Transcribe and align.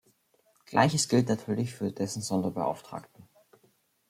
Gleiches 0.65 1.09
gilt 1.09 1.29
natürlich 1.29 1.75
für 1.75 1.91
dessen 1.91 2.23
Sonderbeauftragten. 2.23 3.23